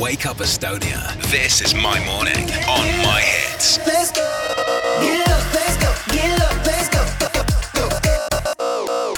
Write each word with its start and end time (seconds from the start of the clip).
Wake 0.00 0.30
Up 0.30 0.38
Estonia. 0.38 0.98
This 1.30 1.60
is 1.60 1.74
my 1.74 1.98
morning 2.06 2.50
on 2.68 2.86
my 3.02 3.20
hits. 3.20 3.80
Let's 3.86 4.12
go. 4.12 4.22
Get 5.00 5.28
up, 5.28 5.54
let's 5.54 5.76
go. 5.76 5.88
Get 6.12 6.40
up, 6.40 6.66
let's 6.66 6.88
go. 6.88 6.98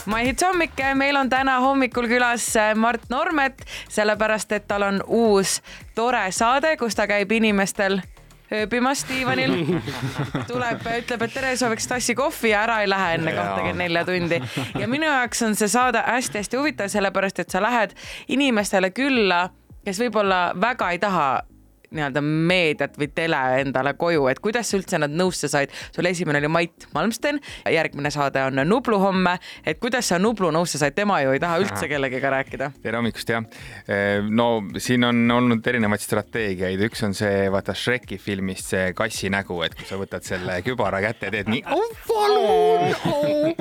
Maihits 0.07 0.43
hommik, 0.43 0.71
meil 0.95 1.17
on 1.17 1.29
täna 1.29 1.61
hommikul 1.61 2.09
külas 2.09 2.57
äh, 2.57 2.75
Mart 2.75 3.03
Normet, 3.11 3.61
sellepärast 3.89 4.53
et 4.53 4.69
tal 4.69 4.83
on 4.83 5.03
uus 5.07 5.61
tore 5.95 6.33
saade, 6.33 6.77
kus 6.81 6.95
ta 6.97 7.07
käib 7.07 7.33
inimestel 7.33 8.01
ööbimas 8.53 9.05
diivanil. 9.09 9.53
tuleb, 10.51 10.81
ütleb, 10.97 11.23
et 11.29 11.35
tere, 11.35 11.57
sooviks 11.61 11.93
tassi 11.93 12.15
kohvi 12.17 12.55
ja 12.55 12.65
ära 12.65 12.81
ei 12.81 12.89
lähe 12.89 13.15
enne 13.19 13.37
kahtekümmet 13.37 13.85
nelja 13.85 14.05
tundi. 14.09 14.41
ja 14.81 14.89
minu 14.89 15.07
jaoks 15.07 15.43
on 15.45 15.55
see 15.61 15.69
saade 15.69 16.03
hästi-hästi 16.09 16.57
huvitav, 16.57 16.89
sellepärast 16.89 17.45
et 17.45 17.51
sa 17.53 17.63
lähed 17.63 17.93
inimestele 18.29 18.91
külla, 18.97 19.51
kes 19.85 20.03
võib-olla 20.03 20.51
väga 20.61 20.91
ei 20.95 21.01
taha 21.03 21.31
nii-öelda 21.91 22.21
meediat 22.23 22.95
või 22.99 23.09
tele 23.15 23.39
endale 23.61 23.95
koju, 23.99 24.27
et 24.31 24.39
kuidas 24.43 24.71
sa 24.71 24.77
üldse 24.79 24.99
nad 25.01 25.11
nõusse 25.11 25.49
said? 25.51 25.71
sul 25.95 26.07
esimene 26.07 26.39
oli 26.39 26.49
Mait 26.53 26.87
Malmsten, 26.95 27.41
järgmine 27.71 28.11
saade 28.15 28.43
on 28.47 28.55
Nublu 28.69 28.99
homme, 29.03 29.39
et 29.67 29.79
kuidas 29.83 30.07
sa 30.13 30.19
Nublu 30.23 30.51
nõusse 30.55 30.79
said, 30.79 30.95
tema 30.95 31.21
ju 31.25 31.31
ei 31.35 31.41
taha 31.43 31.59
üldse 31.65 31.89
kellegagi 31.91 32.29
rääkida. 32.37 32.67
tere 32.83 32.97
hommikust 33.01 33.29
jah. 33.35 33.43
no 34.31 34.47
siin 34.79 35.05
on 35.09 35.17
olnud 35.35 35.67
erinevaid 35.67 36.01
strateegiaid, 36.05 36.81
üks 36.91 37.01
on 37.07 37.15
see 37.19 37.51
vaata 37.51 37.75
Shreki 37.75 38.19
filmist 38.23 38.67
see 38.71 38.93
kassi 38.95 39.31
nägu, 39.33 39.63
et 39.67 39.75
kui 39.75 39.87
sa 39.89 39.97
võtad 40.01 40.23
selle 40.27 40.63
kübara 40.67 41.01
kätte 41.03 41.31
teed 41.35 41.49
nii 41.51 41.63
oh, 41.75 41.91
palun 42.07 42.95
oh. 43.11 43.51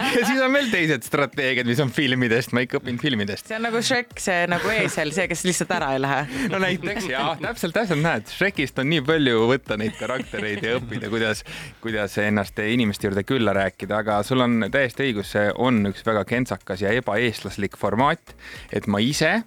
ja 0.17 0.25
siis 0.27 0.41
on 0.43 0.53
veel 0.53 0.69
teised 0.71 1.05
strateegiad, 1.07 1.67
mis 1.69 1.79
on 1.83 1.91
filmidest, 1.93 2.53
ma 2.55 2.63
ikka 2.65 2.79
õpin 2.81 2.99
filmidest. 3.01 3.47
see 3.47 3.57
on 3.57 3.65
nagu 3.67 3.81
Shrek, 3.85 4.13
see 4.21 4.47
nagu 4.51 4.73
eesel, 4.73 5.13
see, 5.15 5.27
kes 5.31 5.43
lihtsalt 5.47 5.73
ära 5.77 5.91
ei 5.95 6.01
lähe. 6.03 6.47
No 6.51 6.61
näiteks 6.61 7.07
ja 7.11 7.23
täpselt, 7.41 7.75
täpselt 7.77 8.03
näed, 8.03 8.27
Shrekist 8.31 8.81
on 8.81 8.91
nii 8.91 9.03
palju 9.07 9.45
võtta 9.51 9.77
neid 9.79 9.95
karaktereid 9.99 10.65
ja 10.67 10.75
õppida, 10.79 11.11
kuidas, 11.13 11.45
kuidas 11.83 12.17
ennast 12.21 12.59
inimeste 12.65 13.09
juurde 13.09 13.25
külla 13.27 13.55
rääkida, 13.57 14.01
aga 14.03 14.19
sul 14.27 14.43
on 14.43 14.67
täiesti 14.71 15.07
õigus, 15.09 15.33
see 15.35 15.47
on 15.61 15.83
üks 15.91 16.05
väga 16.07 16.25
kentsakas 16.27 16.83
ja 16.83 16.93
ebaeestlaslik 16.97 17.79
formaat, 17.79 18.35
et 18.73 18.89
ma 18.91 19.01
ise 19.03 19.39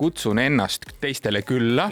kutsun 0.00 0.40
ennast 0.40 0.86
teistele 1.00 1.42
külla 1.44 1.90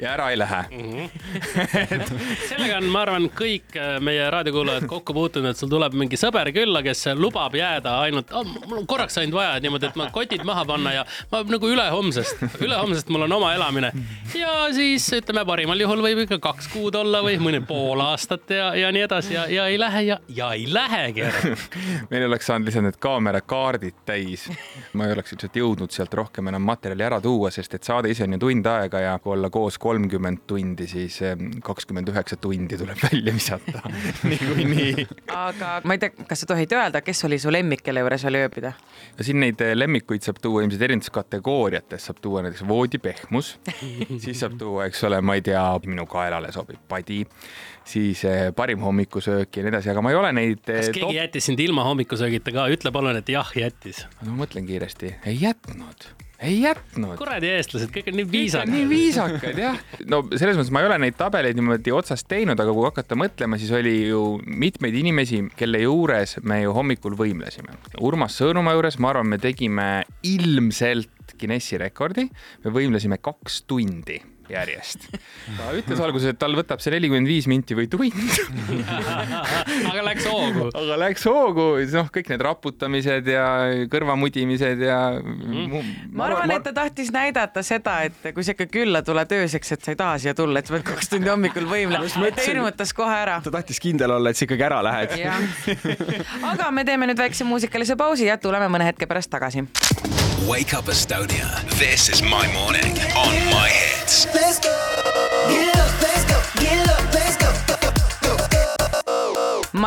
ja 0.00 0.12
ära 0.12 0.30
ei 0.30 0.38
lähe 0.38 0.64
mm. 0.70 0.92
-hmm. 0.92 2.16
sellega 2.48 2.76
on, 2.76 2.84
ma 2.92 3.02
arvan, 3.02 3.28
kõik 3.36 3.76
äh, 3.76 3.98
meie 4.00 4.30
raadiokuulajad 4.30 4.86
kokku 4.88 5.14
puutunud, 5.14 5.50
et 5.50 5.60
sul 5.60 5.68
tuleb 5.68 5.94
mingi 5.96 6.16
sõber 6.20 6.52
külla, 6.56 6.82
kes 6.82 7.06
lubab 7.18 7.54
jääda 7.54 7.98
ainult 8.06 8.32
oh,, 8.32 8.46
mul 8.66 8.80
on 8.82 8.86
korraks 8.88 9.18
ainult 9.20 9.36
vaja 9.36 9.60
niimoodi, 9.60 9.90
et 9.90 9.98
ma 10.00 10.08
kotid 10.12 10.44
maha 10.48 10.64
panna 10.68 10.92
ja 10.94 11.04
ma 11.32 11.42
nagu 11.44 11.68
ülehomsest, 11.68 12.44
ülehomsest 12.66 13.12
mul 13.12 13.26
on 13.28 13.36
oma 13.36 13.52
elamine. 13.54 13.92
ja 14.34 14.54
siis 14.72 15.08
ütleme, 15.16 15.44
parimal 15.46 15.80
juhul 15.80 16.04
võib 16.04 16.24
ikka 16.24 16.40
kaks 16.48 16.70
kuud 16.72 16.96
olla 17.00 17.22
või 17.26 17.36
mõni 17.42 17.60
pool 17.66 18.00
aastat 18.04 18.50
ja, 18.56 18.72
ja 18.76 18.92
nii 18.92 19.04
edasi 19.08 19.36
ja, 19.36 19.46
ja 19.52 19.66
ei 19.68 19.78
lähe 19.80 20.02
ja, 20.08 20.18
ja 20.28 20.52
ei 20.56 20.66
lähegi 20.72 21.26
ära 21.28 21.56
meil 22.10 22.28
oleks 22.28 22.48
saanud 22.48 22.68
lihtsalt 22.68 22.88
need 22.88 23.00
kaamerakaardid 23.00 24.00
täis. 24.06 24.48
ma 24.92 25.06
ei 25.06 25.12
oleks 25.16 25.36
ilmselt 25.36 25.56
jõudnud 25.56 25.92
sealt 25.92 26.14
rohkem 26.14 26.48
enam 26.48 26.64
materjali 26.64 26.89
ära 26.98 27.20
tuua, 27.22 27.50
sest 27.54 27.74
et 27.78 27.86
saade 27.86 28.10
ise 28.10 28.24
on 28.26 28.34
ju 28.34 28.40
tund 28.42 28.66
aega 28.66 29.00
ja 29.04 29.18
kui 29.22 29.34
olla 29.36 29.50
koos 29.50 29.78
kolmkümmend 29.78 30.42
tundi, 30.50 30.86
siis 30.90 31.20
kakskümmend 31.64 32.10
üheksa 32.10 32.36
tundi 32.40 32.78
tuleb 32.80 32.98
välja 33.08 33.34
visata 33.34 33.82
niikuinii. 34.30 35.06
aga 35.36 35.80
ma 35.84 35.96
ei 35.96 36.02
tea, 36.02 36.26
kas 36.28 36.44
sa 36.44 36.50
tohid 36.50 36.72
öelda, 36.74 37.02
kes 37.04 37.24
oli 37.28 37.38
su 37.38 37.52
lemmik, 37.52 37.84
kelle 37.86 38.02
juures 38.04 38.24
oli 38.28 38.42
ööbida? 38.42 38.72
no 39.18 39.26
siin 39.26 39.40
neid 39.42 39.60
eh, 39.64 39.74
lemmikuid 39.76 40.24
saab 40.26 40.40
tuua 40.42 40.64
ilmselt 40.64 40.84
erinevates 40.88 41.12
kategooriates, 41.14 42.06
saab 42.08 42.22
tuua 42.24 42.44
näiteks 42.46 42.64
voodipehmus 42.68 43.52
siis 44.24 44.40
saab 44.40 44.56
tuua, 44.60 44.88
eks 44.90 45.04
ole, 45.08 45.20
ma 45.24 45.38
ei 45.38 45.44
tea, 45.46 45.64
minu 45.86 46.06
kaelale 46.10 46.52
sobib 46.54 46.80
padi, 46.88 47.22
siis 47.84 48.24
eh, 48.28 48.48
parim 48.56 48.82
hommikusöök 48.86 49.56
ja 49.56 49.66
nii 49.66 49.74
edasi, 49.74 49.92
aga 49.92 50.04
ma 50.04 50.14
ei 50.14 50.18
ole 50.20 50.32
neid. 50.36 50.64
Eh, 50.66 50.80
kas 50.80 50.90
keegi 50.94 51.06
top... 51.06 51.16
jättis 51.18 51.50
sind 51.50 51.62
ilma 51.62 51.86
hommikusöögita 51.88 52.54
ka, 52.56 52.66
ütle 52.72 52.94
palun, 52.94 53.20
et 53.20 53.30
jah, 53.32 53.54
jättis. 53.56 54.04
no 54.22 54.34
ma 54.34 54.44
mõtlen 54.44 54.68
kiiresti, 54.68 55.16
ei 55.30 55.38
jätnud 55.44 56.10
ei 56.40 56.62
jätnud. 56.62 57.16
kuradi 57.20 57.50
eestlased, 57.52 57.92
kõik 57.94 58.10
on 58.12 58.18
nii 58.20 58.26
viisakad. 58.32 58.72
nii 58.72 58.88
viisakad 58.88 59.60
jah. 59.60 59.78
no 60.08 60.22
selles 60.32 60.56
mõttes 60.58 60.72
ma 60.74 60.82
ei 60.82 60.88
ole 60.90 60.98
neid 61.04 61.18
tabeleid 61.18 61.58
niimoodi 61.58 61.94
otsast 61.94 62.28
teinud, 62.30 62.60
aga 62.60 62.74
kui 62.76 62.86
hakata 62.88 63.18
mõtlema, 63.18 63.60
siis 63.60 63.72
oli 63.76 63.94
ju 64.08 64.24
mitmeid 64.46 64.96
inimesi, 65.02 65.42
kelle 65.58 65.82
juures 65.84 66.38
me 66.42 66.62
ju 66.62 66.74
hommikul 66.76 67.16
võimlesime. 67.18 67.76
Urmas 68.00 68.38
Sõõrumaa 68.40 68.76
juures, 68.78 68.98
ma 69.02 69.12
arvan, 69.12 69.28
me 69.28 69.40
tegime 69.42 69.88
ilmselt 70.26 71.36
Guinessi 71.40 71.78
rekordi, 71.80 72.26
me 72.64 72.72
võimlesime 72.74 73.20
kaks 73.22 73.62
tundi 73.68 74.18
järjest. 74.52 75.08
ta 75.56 75.70
ütles 75.76 76.00
alguses, 76.02 76.34
et 76.34 76.40
tal 76.40 76.54
võtab 76.58 76.82
see 76.82 76.94
nelikümmend 76.94 77.28
viis 77.30 77.48
minti 77.50 77.76
või 77.78 77.88
tund 77.90 78.00
aga 79.90 80.04
läks 80.04 80.26
hoogu. 80.30 80.66
aga 80.74 80.98
läks 81.04 81.26
hoogu, 81.28 81.66
noh, 81.94 82.10
kõik 82.14 82.30
need 82.32 82.44
raputamised 82.44 83.30
ja 83.30 83.46
kõrvamudimised 83.92 84.84
ja 84.84 84.98
mm.. 85.20 85.92
ma 86.16 86.28
arvan, 86.30 86.54
et 86.56 86.66
ta 86.68 86.74
tahtis 86.76 87.12
näidata 87.14 87.64
seda, 87.66 88.00
et 88.08 88.30
kui 88.34 88.46
sa 88.46 88.54
ikka 88.56 88.68
külla 88.72 89.04
tuled 89.06 89.36
ööseks, 89.40 89.74
et 89.76 89.86
sa 89.86 89.94
ei 89.94 90.00
taha 90.00 90.18
siia 90.22 90.36
tulla, 90.38 90.62
et 90.62 90.70
sa 90.70 90.76
pead 90.76 90.86
kaks 90.90 91.12
tundi 91.14 91.30
hommikul 91.32 91.68
võimlema. 91.70 92.08
ta 92.36 92.46
hirmutas 92.46 92.94
kohe 92.96 93.16
ära. 93.24 93.40
ta 93.44 93.54
tahtis 93.58 93.80
kindel 93.82 94.16
olla, 94.18 94.32
et 94.32 94.40
sa 94.40 94.46
ikkagi 94.48 94.66
ära 94.66 94.82
lähed. 94.86 95.16
aga 96.52 96.70
me 96.74 96.86
teeme 96.88 97.10
nüüd 97.10 97.20
väikse 97.20 97.46
muusikalise 97.48 97.98
pausi 98.00 98.30
ja 98.30 98.38
tuleme 98.40 98.70
mõne 98.72 98.90
hetke 98.90 99.10
pärast 99.10 99.32
tagasi. 99.32 99.66
Wake 100.48 100.76
up 100.76 100.88
Estonia. 100.88 101.46
This 101.78 102.08
is 102.08 102.22
my 102.22 102.48
morning 102.54 102.96
on 103.14 103.39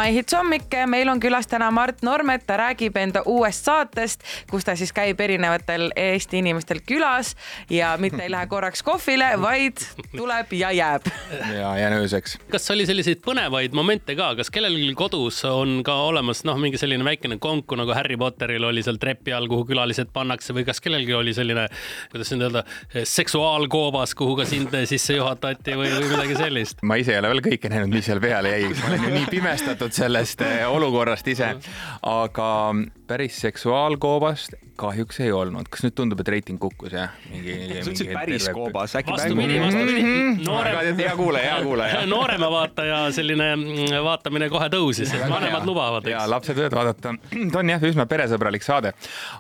My 0.04 0.12
Hits 0.12 0.36
hommik, 0.36 0.74
meil 0.92 1.08
on 1.08 1.20
külas 1.24 1.48
täna 1.48 1.70
Mart 1.72 2.02
Normet, 2.04 2.42
ta 2.44 2.58
räägib 2.60 2.98
enda 3.00 3.22
uuest 3.30 3.64
saatest, 3.64 4.24
kus 4.52 4.66
ta 4.68 4.74
siis 4.76 4.92
käib 4.92 5.22
erinevatel 5.24 5.94
Eesti 5.96 6.42
inimestel 6.42 6.82
külas 6.84 7.30
ja 7.72 7.94
mitte 8.02 8.20
ei 8.26 8.32
lähe 8.32 8.50
korraks 8.52 8.84
kohvile, 8.84 9.30
vaid 9.40 9.80
tuleb 10.12 10.52
ja 10.60 10.74
jääb. 10.76 11.08
ja 11.54 11.70
jään 11.80 11.96
ööseks. 12.02 12.36
kas 12.52 12.68
oli 12.76 12.86
selliseid 12.86 13.22
põnevaid 13.24 13.72
momente 13.72 14.16
ka, 14.20 14.34
kas 14.36 14.52
kellelgi 14.52 14.90
kodus 15.00 15.40
on 15.48 15.80
ka 15.88 15.96
olemas 16.10 16.44
noh, 16.44 16.60
mingi 16.60 16.82
selline 16.82 17.08
väikene 17.08 17.40
konku 17.40 17.80
nagu 17.80 17.96
Harry 17.96 18.20
Potteril 18.20 18.68
oli 18.68 18.84
seal 18.84 19.00
trepi 19.00 19.32
all, 19.32 19.48
kuhu 19.48 19.64
külalised 19.72 20.12
pannakse 20.12 20.52
või 20.52 20.68
kas 20.68 20.84
kellelgi 20.84 21.16
oli 21.16 21.32
selline, 21.32 21.70
kuidas 22.12 22.34
nüüd 22.36 22.50
öelda, 22.50 22.66
seksuaalkoobas, 23.08 24.18
kuhu 24.20 24.36
ka 24.42 24.50
sind 24.52 24.76
sisse 24.84 25.16
juhatati 25.16 25.80
või, 25.80 25.96
või 25.96 26.12
midagi 26.12 26.42
sellist? 26.44 26.84
ma 26.84 27.00
ise 27.00 27.16
ei 27.16 27.24
ole 27.24 27.32
veel 27.38 27.46
kõike 27.48 27.72
näinud, 27.72 27.96
mis 27.96 28.12
seal 28.12 28.20
peale 28.20 28.52
jäi, 28.58 28.76
ma 28.82 28.92
olen 28.92 29.08
ju 29.08 29.16
nii 29.16 29.32
pimestatud 29.32 29.93
huvitatud 29.94 30.04
sellest 30.04 30.42
eh, 30.42 30.68
olukorrast 30.76 31.28
ise, 31.28 31.56
aga 32.02 32.74
päris 33.08 33.42
seksuaalkoobast 33.42 34.54
kahjuks 34.76 35.20
ei 35.22 35.32
olnud. 35.32 35.68
kas 35.70 35.84
nüüd 35.86 35.94
tundub, 35.96 36.22
et 36.24 36.30
reiting 36.34 36.60
kukkus 36.62 36.96
jah? 36.96 37.14
sa 37.14 37.92
ütlesid 37.92 38.10
päris 38.14 38.48
terve... 38.48 38.56
koobas, 38.58 38.96
äkki 38.98 39.14
vastupidi, 39.14 39.60
vastupidi. 39.62 40.02
Mhm. 40.02 40.40
noorem, 40.48 40.80
hea 40.98 41.16
kuulaja, 41.18 41.52
hea 41.52 41.64
kuulaja. 41.68 42.02
noorema 42.16 42.50
vaataja 42.52 43.00
selline 43.16 43.50
mm, 43.56 43.94
vaatamine 44.06 44.50
kohe 44.54 44.70
tõusis, 44.74 45.14
et 45.14 45.26
vanemad 45.30 45.68
lubavad. 45.70 46.08
ja 46.10 46.24
lapsed 46.30 46.58
võivad 46.58 46.78
vaadata. 46.80 47.14
ta 47.54 47.62
on 47.62 47.74
jah, 47.74 47.86
üsna 47.92 48.08
peresõbralik 48.10 48.66
saade, 48.66 48.94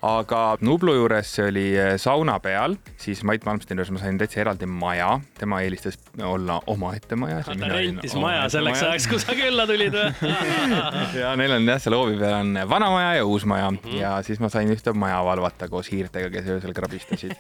aga 0.06 0.44
Nublu 0.64 0.96
juures 1.00 1.34
see 1.38 1.50
oli 1.50 1.66
eh, 1.74 1.96
sauna 2.02 2.38
peal, 2.44 2.78
siis 3.02 3.24
Mait 3.28 3.46
Malmsteni 3.48 3.82
juures 3.82 3.94
ma 3.96 4.04
sain 4.04 4.22
täitsa 4.22 4.44
eraldi 4.46 4.70
maja, 4.70 5.16
tema 5.40 5.64
eelistas 5.66 5.98
olla 6.22 6.60
omaette 6.70 7.18
majas. 7.20 7.50
ta 7.50 7.74
rentis 7.74 8.16
maja 8.20 8.46
selleks 8.54 8.86
ajaks, 8.86 9.10
kui 9.10 9.24
sa 9.24 9.38
külla 9.38 9.66
tulid 9.70 9.98
või 9.98 10.36
ja 11.22 11.34
neil 11.40 11.56
on 11.58 11.68
jah, 11.68 11.82
seal 11.82 11.98
hoovi 11.98 12.18
peal 12.20 12.36
on 12.40 12.60
vana 12.70 12.90
maja 12.94 13.16
ja 13.20 13.26
uus 13.26 13.46
maja 13.50 13.72
mm 13.72 13.80
-hmm. 13.84 14.02
ja 14.02 14.16
siis 14.24 14.40
ma 14.44 14.50
sain 14.50 14.70
ühte 14.74 14.94
maja 14.94 15.24
valvata 15.26 15.70
koos 15.70 15.92
hiirtega, 15.92 16.30
kes 16.30 16.50
öösel 16.58 16.74
krabistasid. 16.74 17.34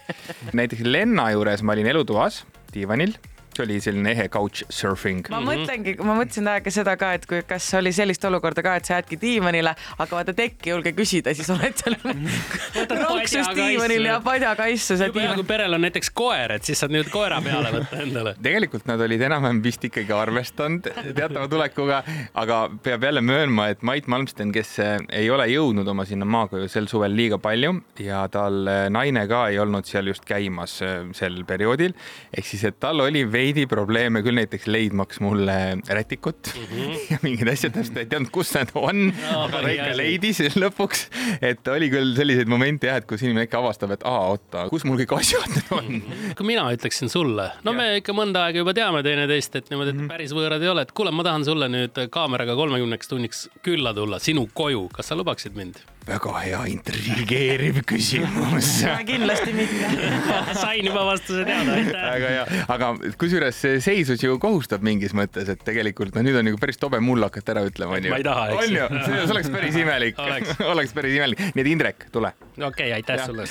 näiteks 0.53 0.81
Lenna 0.85 1.31
juures 1.31 1.63
ma 1.63 1.77
olin 1.77 1.87
elutoas 1.87 2.43
diivanil 2.73 3.15
see 3.57 3.65
oli 3.65 3.79
selline 3.81 4.11
ehe 4.11 4.27
couch 4.29 4.63
surfing. 4.69 5.27
ma 5.31 5.39
mõtlengi, 5.43 5.95
ma 6.03 6.15
mõtlesin 6.17 6.47
aega 6.49 6.73
seda 6.73 6.95
ka, 6.99 7.13
et 7.17 7.25
kui, 7.29 7.41
kas 7.47 7.67
oli 7.79 7.93
sellist 7.95 8.23
olukorda 8.27 8.63
ka, 8.65 8.75
et 8.79 8.89
sa 8.89 8.97
jäädki 8.97 9.19
diivanile, 9.21 9.75
aga 9.97 10.09
vaata 10.17 10.35
tekki 10.37 10.69
ei 10.69 10.73
julge 10.73 10.93
küsida, 10.97 11.33
siis 11.37 11.49
oled 11.53 11.77
seal 11.79 11.97
ronksus 13.03 13.51
diivanil 13.55 14.09
ja 14.09 14.19
padjakaisus. 14.23 15.03
kui 15.13 15.47
perel 15.47 15.77
on 15.77 15.85
näiteks 15.85 16.11
koer, 16.15 16.55
et 16.57 16.67
siis 16.67 16.81
saad 16.83 16.93
nüüd 16.95 17.09
koera 17.13 17.41
peale 17.45 17.73
võtta 17.77 18.01
endale. 18.05 18.35
tegelikult 18.43 18.87
nad 18.89 19.01
olid 19.07 19.25
enam-vähem 19.29 19.61
vist 19.63 19.85
ikkagi 19.89 20.15
arvestanud 20.17 20.89
teatava 21.13 21.47
tulekuga, 21.51 22.03
aga 22.33 22.63
peab 22.83 23.07
jälle 23.09 23.23
möönma, 23.25 23.69
et 23.73 23.83
Mait 23.85 24.07
Malmsten, 24.07 24.51
kes 24.55 24.75
ei 24.83 25.29
ole 25.31 25.47
jõudnud 25.51 25.87
oma 25.93 26.05
sinna 26.09 26.25
maakoju 26.25 26.69
sel 26.71 26.89
suvel 26.91 27.15
liiga 27.15 27.39
palju 27.41 27.75
ja 28.03 28.23
tal 28.33 28.63
naine 28.93 29.25
ka 29.29 29.45
ei 29.51 29.59
olnud 29.61 29.87
seal 29.87 30.09
just 30.11 30.25
käimas 30.27 30.79
sel 31.13 31.41
perioodil, 31.47 31.93
ehk 32.33 32.47
siis, 32.47 32.63
et 32.67 32.79
tal 32.81 33.03
oli 33.03 33.23
veidi 33.31 33.42
veidi 33.43 33.65
probleeme 33.69 34.23
küll 34.23 34.37
näiteks 34.39 34.67
leidmaks 34.71 35.19
mulle 35.23 35.57
rätikut 35.87 36.51
mm 36.53 36.65
-hmm. 36.69 36.97
ja 37.11 37.19
mingeid 37.25 37.51
asju 37.53 37.71
täpselt 37.75 37.99
ei 38.01 38.09
teadnud, 38.09 38.31
kus 38.33 38.53
need 38.55 38.71
on 38.79 39.05
no,, 39.09 39.43
aga 39.45 39.61
ta 39.65 39.73
ikka 39.73 39.89
leidis 39.99 40.41
lõpuks. 40.55 41.05
et 41.41 41.67
oli 41.75 41.89
küll 41.93 42.15
selliseid 42.17 42.51
momente 42.51 42.87
jah, 42.87 43.01
et 43.01 43.07
kus 43.09 43.23
inimene 43.25 43.47
ikka 43.49 43.59
avastab, 43.59 43.95
et 43.95 44.05
aa, 44.07 44.27
oota, 44.33 44.67
kus 44.71 44.85
mul 44.87 44.99
kõik 45.03 45.15
asjad 45.19 45.59
on. 45.77 46.01
kui 46.37 46.47
mina 46.47 46.65
ütleksin 46.75 47.11
sulle, 47.11 47.49
no 47.63 47.75
ja. 47.75 47.77
me 47.77 47.89
ikka 48.01 48.15
mõnda 48.17 48.47
aega 48.47 48.63
juba 48.63 48.75
teame 48.77 49.03
teineteist, 49.05 49.55
et 49.59 49.71
niimoodi, 49.71 49.93
et 49.93 49.95
mm 49.95 50.05
-hmm. 50.05 50.13
päris 50.15 50.35
võõrad 50.35 50.63
ei 50.63 50.71
ole, 50.75 50.87
et 50.87 50.91
kuule, 50.91 51.11
ma 51.11 51.25
tahan 51.27 51.45
sulle 51.45 51.69
nüüd 51.71 52.03
kaameraga 52.09 52.55
kolmekümneks 52.55 53.11
tunniks 53.11 53.47
külla 53.63 53.93
tulla, 53.93 54.19
sinu 54.19 54.47
koju, 54.53 54.87
kas 54.93 55.11
sa 55.11 55.19
lubaksid 55.19 55.55
mind? 55.55 55.83
Väga 56.07 56.33
hea 56.43 56.61
intrigeeriv 56.73 57.79
küsimus 57.87 58.69
kindlasti 59.09 59.53
mitte 59.55 60.09
sain 60.63 60.87
juba 60.87 61.05
vastuse 61.07 61.45
teada, 61.47 61.77
aitäh. 61.77 62.05
väga 62.07 62.31
hea, 62.33 62.45
aga 62.75 62.89
kusjuures 63.19 63.59
see 63.63 63.79
seisus 63.83 64.23
ju 64.23 64.35
kohustab 64.41 64.83
mingis 64.85 65.15
mõttes, 65.17 65.49
et 65.53 65.63
tegelikult 65.63 66.15
no 66.15 66.23
nüüd 66.25 66.39
on 66.39 66.47
nagu 66.49 66.59
päris 66.61 66.81
tobe 66.81 66.99
mulle 67.03 67.29
hakata 67.29 67.55
ära 67.55 67.65
ütlema, 67.69 67.97
onju. 67.99 68.11
ma 68.11 68.19
ei 68.19 68.27
taha, 68.27 68.45
eks. 68.51 68.63
on 68.65 68.77
ju, 68.77 69.03
see 69.07 69.35
oleks 69.37 69.51
päris 69.53 69.79
imelik 69.79 70.23
oleks. 70.23 70.55
oleks 70.73 70.95
päris 70.97 71.17
imelik, 71.19 71.43
nii 71.55 71.65
et 71.65 71.71
Indrek, 71.73 72.07
tule. 72.15 72.33
okei 72.57 72.67
okay,, 72.67 72.93
aitäh 72.99 73.21
ja. 73.21 73.27
sulle. 73.29 73.47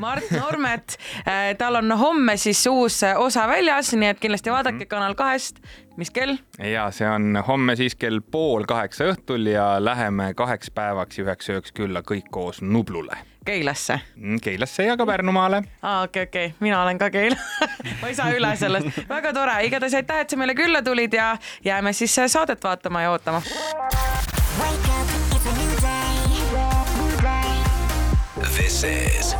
Mart 0.00 0.30
Normet, 0.32 0.96
äh, 1.24 1.50
tal 1.60 1.82
on 1.82 1.92
homme 2.00 2.38
siis 2.40 2.64
uus 2.70 3.02
osa 3.16 3.46
väljas, 3.50 3.92
nii 3.96 4.14
et 4.14 4.22
kindlasti 4.22 4.52
vaadake 4.52 4.78
mm 4.78 4.86
-hmm. 4.86 4.94
Kanal 4.96 5.14
kahest 5.18 5.60
mis 5.96 6.10
kell? 6.10 6.36
ja 6.58 6.90
see 6.90 7.08
on 7.08 7.38
homme 7.46 7.76
siis 7.76 7.94
kell 7.94 8.20
pool 8.30 8.64
kaheksa 8.68 9.10
õhtul 9.12 9.48
ja 9.50 9.76
läheme 9.84 10.32
kaheks 10.34 10.70
päevaks 10.70 11.18
ja 11.18 11.24
üheks 11.24 11.50
ööks 11.52 11.74
külla 11.76 12.02
kõik 12.06 12.28
koos 12.30 12.62
Nublule. 12.62 13.16
Keilasse? 13.46 14.00
Mm, 14.16 14.40
Keilasse 14.42 14.84
ja 14.88 14.96
ka 14.96 15.06
Pärnumaale. 15.06 15.62
aa, 15.82 16.02
okei 16.02 16.22
okay,, 16.22 16.28
okei 16.28 16.46
okay., 16.46 16.58
mina 16.60 16.82
olen 16.82 16.98
ka 16.98 17.10
Keila 17.10 17.36
ma 18.00 18.08
ei 18.08 18.14
saa 18.14 18.30
üle 18.34 18.52
sellest. 18.56 19.02
väga 19.08 19.32
tore, 19.32 19.56
igatahes 19.66 19.94
aitäh, 19.94 20.24
et 20.24 20.30
sa 20.30 20.40
meile 20.40 20.54
külla 20.54 20.82
tulid 20.82 21.14
ja 21.14 21.36
jääme 21.64 21.92
siis 21.92 22.16
saadet 22.26 22.64
vaatama 22.64 23.02
ja 23.02 23.10
ootama. 23.10 23.42
This 28.56 28.84
is 28.84 29.36